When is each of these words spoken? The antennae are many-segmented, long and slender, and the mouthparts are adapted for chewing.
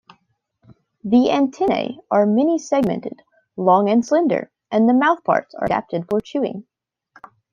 The 1.03 1.29
antennae 1.29 1.99
are 2.09 2.25
many-segmented, 2.25 3.21
long 3.55 3.87
and 3.87 4.03
slender, 4.03 4.49
and 4.71 4.89
the 4.89 4.93
mouthparts 4.93 5.53
are 5.59 5.65
adapted 5.65 6.05
for 6.09 6.19
chewing. 6.21 6.65